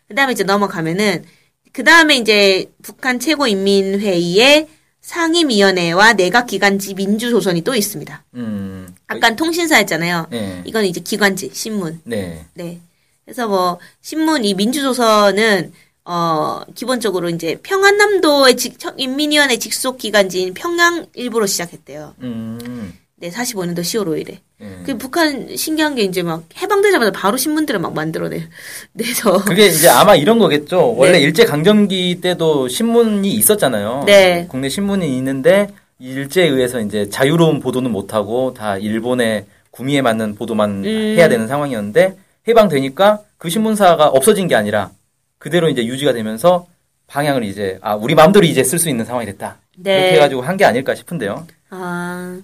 [0.08, 1.24] 그 다음에 이제 넘어가면은
[1.72, 4.68] 그 다음에 이제 북한 최고인민회의의
[5.00, 8.24] 상임위원회와 내각기관지 민주조선이 또 있습니다.
[8.34, 8.94] 음.
[9.06, 10.26] 아까 통신사였잖아요.
[10.30, 10.62] 네.
[10.66, 12.00] 이건 이제 기관지, 신문.
[12.04, 12.44] 네.
[12.54, 12.80] 네.
[13.24, 15.72] 그래서 뭐 신문 이 민주조선은
[16.04, 22.14] 어 기본적으로 이제 평안남도의 직, 인민위원회 직속 기관지인 평양 일부로 시작했대요.
[22.22, 22.98] 음.
[23.20, 24.36] 네, 45년도 10월 5일에.
[24.60, 24.68] 네.
[24.86, 28.48] 그 북한 신기한 게 이제 막 해방되자마자 바로 신문들을 막 만들어내.
[28.92, 29.38] 내서.
[29.44, 30.94] 그게 이제 아마 이런 거겠죠.
[30.96, 31.20] 원래 네.
[31.20, 34.04] 일제 강점기 때도 신문이 있었잖아요.
[34.06, 34.46] 네.
[34.48, 40.84] 국내 신문이 있는데 일제에 의해서 이제 자유로운 보도는 못 하고 다 일본의 구미에 맞는 보도만
[40.84, 41.14] 음.
[41.16, 44.90] 해야 되는 상황이었는데 해방되니까 그 신문사가 없어진 게 아니라
[45.38, 46.66] 그대로 이제 유지가 되면서
[47.08, 49.58] 방향을 이제 아 우리 마음대로 이제 쓸 수 있는 상황이 됐다.
[49.76, 49.96] 네.
[49.98, 51.46] 그렇게 해가지고 한 게 아닐까 싶은데요.
[51.70, 52.38] 아,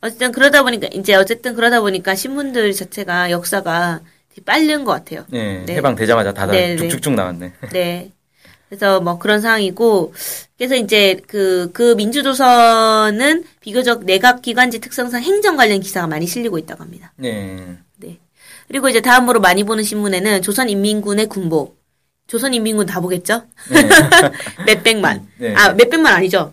[0.00, 5.24] 어쨌든 그러다 보니까, 이제 어쨌든 그러다 보니까 신문들 자체가 역사가 되게 빠른 것 같아요.
[5.28, 5.74] 네, 네.
[5.74, 6.88] 해방되자마자 다들 네, 네.
[6.88, 7.52] 쭉쭉쭉 나왔네.
[7.72, 8.10] 네.
[8.68, 10.12] 그래서 뭐 그런 상황이고,
[10.56, 16.82] 그래서 이제 그, 그 민주조선은 비교적 내각 기관지 특성상 행정 관련 기사가 많이 실리고 있다고
[16.82, 17.12] 합니다.
[17.16, 17.76] 네.
[17.96, 18.18] 네.
[18.68, 21.74] 그리고 이제 다음으로 많이 보는 신문에는 조선인민군의 군보.
[22.26, 23.42] 조선인민군 다 보겠죠?
[23.70, 23.88] 네.
[24.66, 25.26] 몇백만.
[25.38, 25.54] 네.
[25.54, 26.52] 아, 몇백만 아니죠?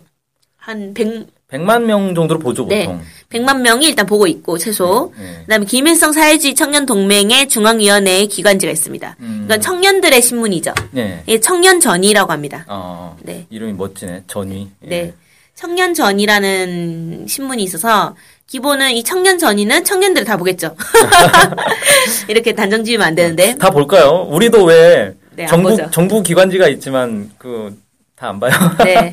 [0.56, 2.86] 한 백, 100만 명 정도로 보죠, 네.
[2.86, 3.00] 보통.
[3.30, 5.12] 100만 명이 일단 보고 있고, 최소.
[5.16, 5.42] 네.
[5.42, 9.16] 그 다음에 김일성 사회주의 청년동맹의 중앙위원회의 기관지가 있습니다.
[9.20, 9.42] 음.
[9.44, 10.74] 이건 청년들의 신문이죠.
[10.90, 11.22] 네.
[11.26, 12.64] 이게 청년전이라고 합니다.
[12.68, 13.46] 어, 네.
[13.50, 14.24] 이름이 멋지네.
[14.26, 14.68] 전위.
[14.84, 14.88] 예.
[14.88, 15.14] 네.
[15.54, 18.16] 청년전이라는 신문이 있어서
[18.48, 20.76] 기본은 이 청년전이는 청년들을 다 보겠죠.
[22.28, 23.56] 이렇게 단정 지으면 안 되는데.
[23.56, 24.26] 다 볼까요?
[24.30, 25.90] 우리도 왜 네, 안 정부.
[25.90, 27.76] 정부 기관지가 있지만 그
[28.16, 28.52] 다 안 봐요.
[28.82, 29.12] 네.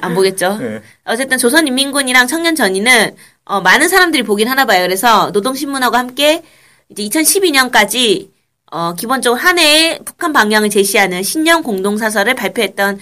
[0.00, 0.58] 안 보겠죠.
[0.58, 0.80] 네.
[1.04, 4.82] 어쨌든 조선인민군이랑 청년전이는 어, 많은 사람들이 보긴 하나 봐요.
[4.82, 6.42] 그래서 노동신문하고 함께
[6.90, 8.28] 이제 2012년까지
[8.70, 12.98] 어, 기본적으로 한 해의 북한 방향을 제시하는 신년 공동사설을 발표했던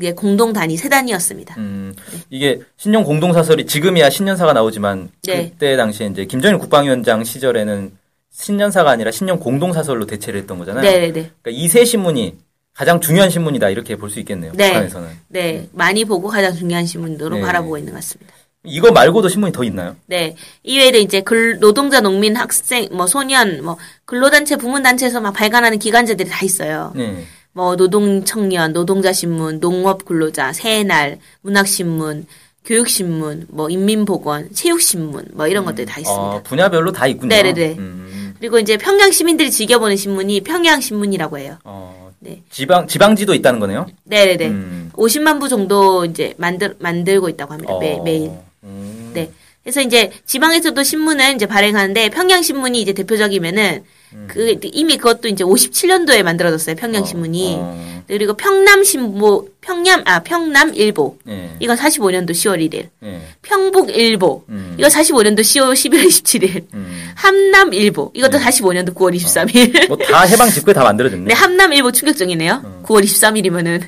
[0.00, 1.54] 게 공동단위 세 단위였습니다.
[1.58, 1.94] 음,
[2.30, 5.50] 이게 신년 공동사설이 지금이야 신년사가 나오지만 네.
[5.50, 7.92] 그때 당시에 이제 김정일 국방위원장 시절에는
[8.32, 10.82] 신년사가 아니라 신년 공동사설로 대체를 했던 거잖아요.
[10.82, 11.12] 네네네.
[11.12, 12.36] 그러니까 이세 신문이
[12.74, 14.52] 가장 중요한 신문이다 이렇게 볼 수 있겠네요.
[14.54, 14.68] 네.
[14.68, 15.08] 북한에서는.
[15.28, 17.40] 네, 많이 보고 가장 중요한 신문으로 네.
[17.42, 18.34] 바라보고 있는 것 같습니다.
[18.66, 19.94] 이거 말고도 신문이 더 있나요?
[20.06, 20.34] 네.
[20.62, 26.44] 이외에도 이제 근 노동자, 농민, 학생, 뭐 소년, 뭐 근로단체, 부문단체에서 막 발간하는 기관제들이 다
[26.44, 26.92] 있어요.
[26.96, 27.24] 네.
[27.52, 32.26] 뭐 노동 청년, 노동자 신문, 농업 근로자, 새날, 문학 신문,
[32.64, 36.22] 교육 신문, 뭐 인민보건, 체육 신문, 뭐 이런 것들이 다 있습니다.
[36.22, 37.28] 어, 분야별로 다 있군요.
[37.28, 37.74] 네네네.
[37.78, 41.58] 음, 그리고 이제 평양 시민들이 즐겨보는 신문이 평양 신문이라고 해요.
[41.64, 42.42] 어, 네.
[42.50, 43.86] 지방 지방지도 있다는 거네요.
[44.04, 44.46] 네 네네.
[44.48, 44.90] 음.
[44.94, 47.78] 50만 부 정도 이제 만들 만들고 있다고 합니다.
[47.78, 48.30] 매, 어, 매일.
[48.64, 49.10] 음.
[49.12, 49.30] 네.
[49.62, 53.84] 그래서 이제 지방에서도 신문을 이제 발행하는데 평양 신문이 이제 대표적이면은
[54.28, 56.76] 그 이미 그것도 이제 57년도에 만들어졌어요.
[56.76, 57.56] 평양신문이.
[57.58, 61.56] 어, 그리고 평남신보 평양 아 평남일보 예.
[61.58, 62.88] 이건 45년도 10월 1일.
[63.02, 63.20] 예.
[63.42, 64.74] 평북일보 음.
[64.78, 66.64] 이거 45년도 10월 11월 27일.
[66.74, 67.12] 음.
[67.14, 68.44] 함남일보 이것도 네.
[68.44, 69.88] 45년도 9월 23일.
[69.88, 71.24] 뭐다 해방 직후에 다 만들어졌네.
[71.26, 72.82] 네, 함남일보 충격적이네요.
[72.84, 73.82] 9월 23일이면은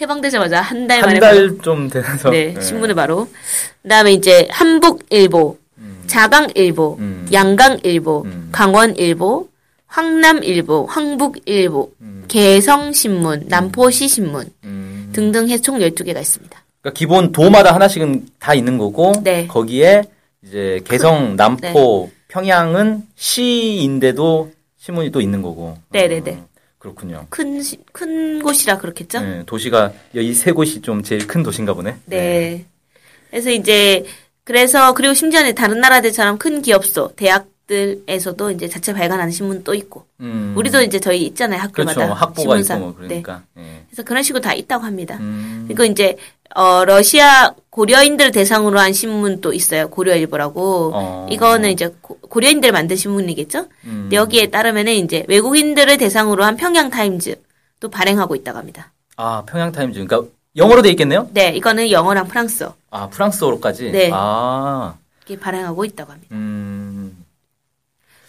[0.00, 2.30] 해방되자마자 한 달 만에 한 달 좀 돼서.
[2.30, 2.60] 네, 예.
[2.60, 3.28] 신문을 바로.
[3.82, 5.58] 그다음에 이제 한북일보,
[6.06, 7.28] 자강일보, 음.
[7.32, 8.48] 양강일보, 음.
[8.52, 9.48] 강원일보,
[9.86, 11.92] 황남일보, 황북일보,
[12.28, 15.10] 개성신문, 남포시신문 음.
[15.12, 16.64] 등등 해총 12개가 있습니다.
[16.80, 19.46] 그러니까 기본 도마다 하나씩은 다 있는 거고 네.
[19.46, 20.02] 거기에
[20.44, 25.78] 이제 개성, 남포, 평양은 시인데도 신문이 또 있는 거고.
[25.90, 26.32] 네네네.
[26.32, 26.46] 어,
[26.78, 27.26] 그렇군요.
[27.30, 29.20] 큰, 시- 큰 곳이라 그렇겠죠?
[29.20, 31.96] 네, 도시가 이 세 곳이 좀 제일 큰 도시인가 보네.
[32.06, 32.64] 네.
[33.30, 34.04] 그래서 이제
[34.44, 40.06] 그래서 그리고 심지어는 다른 나라들처럼 큰 기업소, 대학 들에서도 이제 자체 발간하는 신문 또 있고.
[40.20, 40.54] 음.
[40.56, 41.90] 우리도 이제 저희 있잖아요 그렇죠.
[42.00, 42.74] 학교마다 학보가 신문사.
[42.76, 43.06] 있고 뭐 네.
[43.08, 43.42] 그러니까.
[43.58, 43.82] 예.
[43.88, 45.16] 그래서 그런 식으로 다 있다고 합니다.
[45.20, 45.64] 음.
[45.66, 46.16] 그리고 이제
[46.54, 49.88] 어 러시아 고려인들 대상으로 한 신문도 있어요.
[49.90, 50.92] 고려일보라고.
[50.94, 51.26] 어.
[51.30, 53.66] 이거는 이제 고- 고려인들 만든 신문이겠죠.
[53.84, 54.08] 음.
[54.12, 57.34] 여기에 따르면은 이제 외국인들을 대상으로 한 평양 타임즈
[57.80, 58.92] 또 발행하고 있다고 합니다.
[59.16, 60.04] 아, 평양 타임즈.
[60.06, 61.28] 그러니까 영어로 돼 있겠네요?
[61.32, 63.90] 네, 이거는 영어랑 프랑스어 아, 프랑스어로까지.
[63.90, 64.10] 네.
[64.12, 64.94] 아.
[65.26, 66.34] 이렇게 발행하고 있다고 합니다.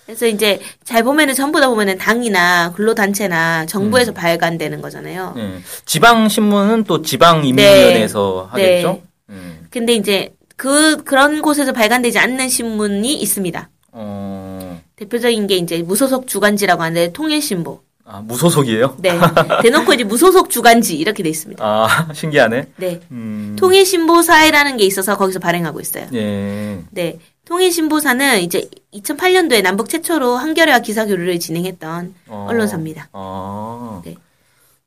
[0.08, 0.14] 음.
[0.16, 5.34] 그래서 이제 잘 보면은 전부 다 보면은 당이나 근로단체나 정부에서 발간되는 거잖아요.
[5.38, 5.60] 예.
[5.86, 8.64] 지방 신문은 또 지방 인민위원회에서 네.
[8.64, 8.88] 하겠죠?
[8.94, 9.04] 네.
[9.30, 9.68] 음.
[9.70, 13.70] 근데 이제 그 그런 곳에서 발간되지 않는 신문이 있습니다.
[13.92, 14.82] 어.
[14.96, 17.82] 대표적인 게 이제 무소속 주간지라고 하는데 통일신보.
[18.10, 18.96] 아, 무소속이에요?
[19.00, 19.20] 네.
[19.62, 21.64] 대놓고 이제 무소속 주간지 이렇게 돼 있습니다.
[21.64, 22.68] 아, 신기하네.
[22.78, 23.02] 네.
[23.12, 23.56] 음.
[23.60, 26.08] 통일신보사회라는 게 있어서 거기서 발행하고 있어요.
[26.14, 26.80] 예.
[26.92, 27.20] 네.
[27.46, 32.48] 통일신보사는 이제 2008년도에 남북 최초로 한겨레와 기사 교류를 진행했던 어.
[32.50, 33.10] 언론사입니다.
[33.12, 34.02] 아.
[34.06, 34.16] 네.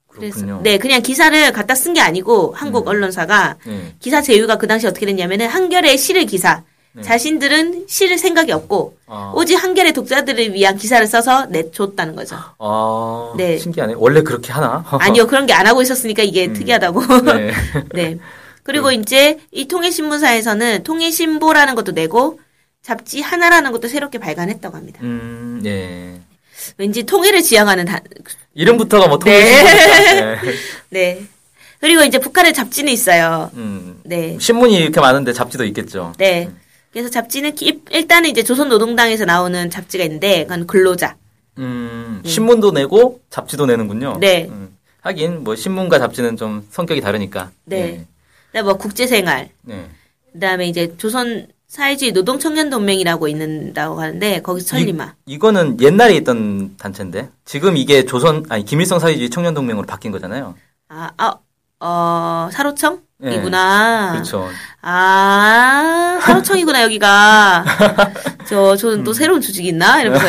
[0.09, 0.33] 그렇군요.
[0.33, 3.95] 그래서 네, 그냥 기사를 갖다 쓴 게 아니고 한국 언론사가 예.
[4.01, 6.63] 기사 제휴가 그 당시 어떻게 됐냐면은 한겨레 실을 기사.
[7.03, 9.05] 자신들은 실을 생각이 없고 네.
[9.09, 9.33] 아.
[9.35, 12.37] 오직 한겨레 독자들을 위한 기사를 써서 내줬다는 거죠.
[12.59, 13.33] 아.
[13.37, 13.59] 네.
[13.59, 13.95] 신기하네.
[13.97, 14.85] 원래 그렇게 하나?
[15.01, 17.03] 아니요, 그런 게 안 하고 있었으니까 이게 특이하다고.
[17.37, 17.53] 네.
[17.95, 18.19] 네.
[18.63, 22.41] 그리고 이제 이 통일신문사에서는 통일신보라는 것도 내고
[22.83, 25.01] 잡지 하나라는 것도 새롭게 발간했다고 합니다.
[25.03, 26.21] 음, 예.
[26.77, 28.01] 왠지 통일을 지향하는 단,
[28.55, 29.63] 이름부터가 뭐 통일 네.
[30.21, 30.39] 네.
[30.91, 31.23] 네.
[31.81, 33.51] 그리고 이제 북한에 잡지는 있어요.
[33.55, 34.01] 음.
[34.05, 34.37] 네.
[34.41, 36.13] 신문이 이렇게 많은데 잡지도 있겠죠.
[36.19, 36.51] 네.
[36.93, 41.17] 그래서 잡지는 기- 일단은 이제 조선노동당에서 나오는 잡지가 있는데 그건 근로자.
[41.59, 44.17] 음, 신문도 내고 잡지도 내는군요.
[44.21, 44.47] 네.
[44.51, 47.51] 음, 하긴 뭐 신문과 잡지는 좀 성격이 다르니까.
[47.65, 48.05] 네.
[48.49, 49.51] 그다음에 뭐 국제생활.
[49.63, 49.77] 네.
[49.77, 49.89] 네.
[50.33, 55.15] 그다음에 이제 조선 사회주의 노동청년동맹이라고 있는다고 하는데 거기서 천리마.
[55.27, 60.57] 이 거는 옛날에 있던 단체인데 지금 이게 조선 아니 김일성 사회주의 청년동맹으로 바뀐 거잖아요.
[60.89, 61.35] 아, 아,
[61.79, 63.03] 어, 사로청?
[63.23, 63.37] 네.
[63.37, 64.13] 이구나.
[64.13, 64.49] 그렇죠.
[64.83, 67.65] 아, 사로청이구나, 여기가.
[68.49, 69.05] 저, 저는 음.
[69.05, 70.01] 또 새로운 조직이 있나?
[70.01, 70.27] 이러면서.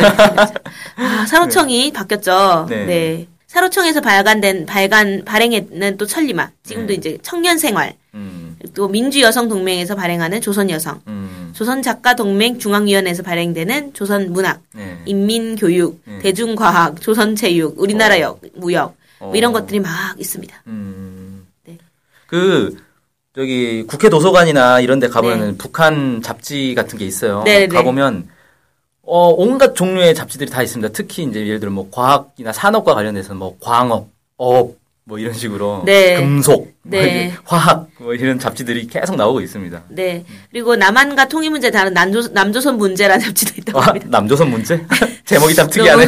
[0.97, 2.67] 아, 사로청이 바뀌었죠.
[2.69, 2.86] 네.
[2.86, 3.27] 네.
[3.47, 6.49] 사로청에서 발간된, 발간, 발행했는 또 천리마.
[6.63, 6.93] 지금도 네.
[6.93, 7.95] 이제 청년생활.
[8.13, 11.01] 음, 또 민주여성동맹에서 발행하는 조선여성.
[11.08, 14.62] 음, 조선작가동맹 중앙위원회에서 발행되는 조선문학.
[14.73, 15.01] 네.
[15.06, 16.19] 인민교육, 네.
[16.19, 18.95] 대중과학, 조선체육, 우리나라 역, 무역.
[19.19, 19.60] 뭐 이런 어.
[19.60, 20.63] 것들이 막 있습니다.
[22.33, 22.69] 음.
[22.69, 22.75] 네.
[22.75, 22.77] 그
[23.33, 27.43] 저기 국회 도서관이나 이런 데 가보면은 북한 잡지 같은 게 있어요.
[27.45, 27.67] 네, 네.
[27.67, 28.27] 가보면
[29.03, 30.91] 어 온갖 종류의 잡지들이 다 있습니다.
[30.93, 36.15] 특히 이제 예를 들어 뭐 과학이나 산업과 관련해서 뭐 광업, 업 뭐 이런 식으로 네.
[36.15, 37.33] 금속, 뭐 네.
[37.43, 39.83] 화학 뭐 이런 잡지들이 계속 나오고 있습니다.
[39.89, 40.23] 네.
[40.51, 44.07] 그리고 남한과 통일 문제 다른 남조, 남조선 문제라는 잡지도 있다고 아, 합니다.
[44.09, 44.85] 남조선 문제?
[45.25, 46.05] 제목이 참 특이하네.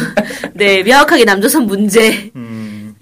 [0.54, 2.30] 네, 명확하게 남조선 문제.
[2.36, 2.53] 음,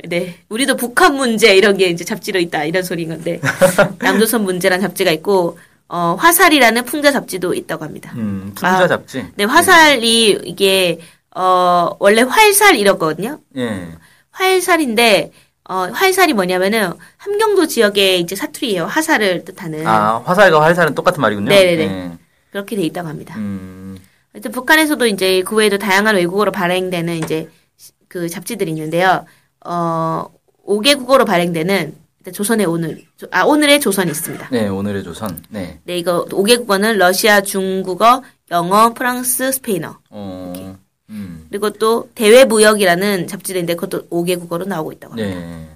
[0.09, 0.37] 네.
[0.49, 2.65] 우리도 북한 문제 이런 게 이제 잡지로 있다.
[2.65, 3.41] 이런 소리인 건데.
[4.01, 8.12] 남조선 문제라는 잡지가 있고 어, 화살이라는 풍자 잡지도 있다고 합니다.
[8.17, 9.27] 음, 풍자 아, 잡지.
[9.35, 10.99] 네, 화살이 이게
[11.35, 13.41] 어, 원래 활살 이렇거든요.
[13.57, 13.88] 예.
[14.31, 15.33] 활살인데
[15.69, 18.87] 어, 활살이 뭐냐면은 함경도 지역의 이제 사투리예요.
[18.87, 19.87] 화살을 뜻하는.
[19.87, 21.49] 아, 화살과 활살은 똑같은 말이군요.
[21.49, 22.12] 네네네.
[22.51, 23.35] 그렇게 돼 있다고 합니다.
[23.38, 23.99] 음,
[24.33, 29.25] 하여튼 북한에서도 이제 그 외에도 다양한 외국어로 발행되는 이제 시- 그 잡지들이 있는데요.
[29.64, 30.27] 어,
[30.66, 31.94] 5개 국어로 발행되는
[32.33, 34.48] 조선의 오늘, 조- 아, 오늘의 조선이 있습니다.
[34.53, 35.42] 네, 오늘의 조선.
[35.48, 35.81] 네.
[35.85, 38.22] 네, 이거 5개 국어는 러시아, 중국어,
[38.53, 39.98] 영어, 프랑스, 스페인어.
[40.11, 40.77] 어,
[41.11, 45.38] 음, 그리고 또 대외무역이라는 잡지인데 그것도 5개 국어로 나오고 있다고 합니다.
[45.40, 45.68] 네.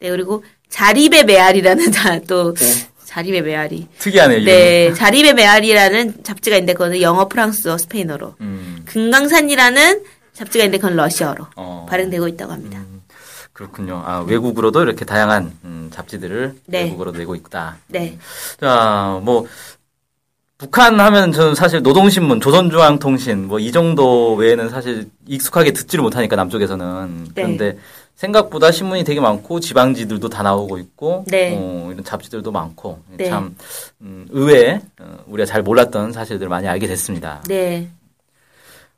[0.00, 2.54] 네, 그리고 자립의 메아리라는 다또
[3.04, 3.88] 자립의 메아리.
[3.98, 4.52] 특이하네요, 이름이.
[4.52, 8.36] 네, 자립의 메아리라는 잡지가 있는데 그거는 영어, 프랑스어, 스페인어로.
[8.40, 11.86] 음, 금강산이라는 잡지가 있는데 그건 러시아어로 어.
[11.90, 12.78] 발행되고 있다고 합니다.
[12.78, 12.99] 음,
[13.52, 14.02] 그렇군요.
[14.06, 16.84] 아, 외국으로도 이렇게 다양한 음, 잡지들을 네.
[16.84, 17.76] 외국어로 내고 있다.
[17.88, 18.16] 네.
[18.60, 19.46] 자, 뭐
[20.56, 27.24] 북한 하면 저는 사실 노동신문, 조선중앙통신 뭐 이 정도 외에는 사실 익숙하게 듣지를 못하니까 남쪽에서는
[27.34, 27.42] 네.
[27.42, 27.78] 그런데
[28.16, 31.56] 생각보다 신문이 되게 많고 지방지들도 다 나오고 있고 네.
[31.58, 33.28] 어, 이런 잡지들도 많고 네.
[33.30, 33.56] 참
[34.02, 37.42] 음, 의외에 어, 우리가 잘 몰랐던 사실들을 많이 알게 됐습니다.
[37.48, 37.88] 네.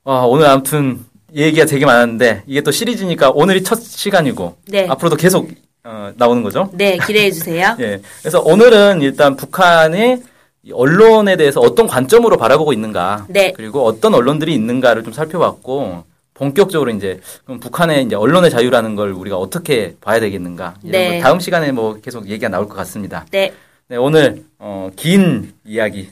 [0.02, 4.86] 와, 오늘 아무튼 얘기가 되게 많았는데 이게 또 시리즈니까 오늘이 첫 시간이고 네.
[4.88, 5.50] 앞으로도 계속
[5.84, 6.70] 어, 나오는 거죠?
[6.72, 7.76] 네, 기대해 주세요.
[7.80, 8.00] 예.
[8.20, 10.18] 그래서 오늘은 일단 북한이
[10.64, 13.52] 이 언론에 대해서 어떤 관점으로 바라보고 있는가, 네.
[13.52, 19.36] 그리고 어떤 언론들이 있는가를 좀 살펴봤고 본격적으로 이제 그럼 북한의 이제 언론의 자유라는 걸 우리가
[19.36, 21.16] 어떻게 봐야 되겠는가 이런 네.
[21.18, 23.26] 거 다음 시간에 뭐 계속 얘기가 나올 것 같습니다.
[23.32, 23.52] 네.
[23.88, 26.10] 네, 오늘 어, 긴 이야기,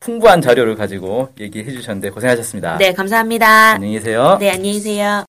[0.00, 2.78] 풍부한 자료를 가지고 얘기해 주셨는데 고생하셨습니다.
[2.78, 3.72] 네, 감사합니다.
[3.72, 4.38] 안녕히 계세요.
[4.40, 5.24] 네, 안녕히 계세요.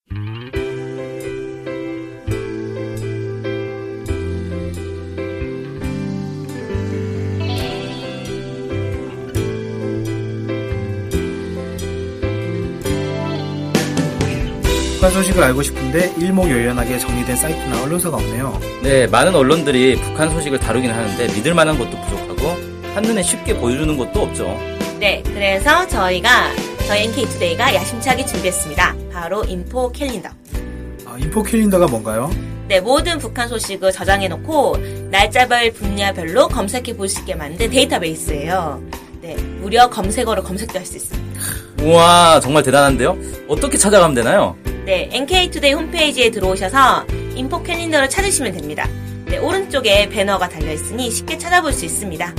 [14.94, 18.60] 북한 소식을 알고 싶은데 일목요연하게 정리된 사이트나 언론사가 없네요.
[18.84, 24.21] 네, 많은 언론들이 북한 소식을 다루긴 하는데 믿을 만한 것도 부족하고 한눈에 쉽게 보여주는 것도
[24.23, 24.58] 없죠.
[24.99, 26.49] 네, 그래서 저희가
[26.88, 28.95] 저희 NK투데이가 야심차게 준비했습니다.
[29.13, 30.30] 바로 info calendar.
[31.06, 32.30] 아, info calendar가 뭔가요?
[32.67, 34.77] 네, 모든 북한 소식을 저장해놓고
[35.10, 38.82] 날짜별 분야별로 검색해 볼 수 있게 만든 데이터베이스예요.
[39.21, 41.41] 네, 무려 검색어로 검색도 할 수 있습니다.
[41.84, 43.17] 우와, 정말 대단한데요?
[43.47, 44.56] 어떻게 찾아가면 되나요?
[44.86, 48.88] 네, NK투데이 홈페이지에 들어오셔서 info calendar를 찾으시면 됩니다.
[49.25, 52.34] 네, 오른쪽에 배너가 달려있으니 쉽게 찾아볼 수 있습니다.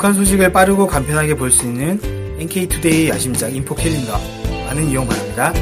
[0.00, 2.00] 네, 북한 소식을 빠르고 간편하게 볼 수 있는
[2.38, 4.18] NK투데이 야심작 인포 캘린더
[4.66, 5.52] 많은 이용 바랍니다.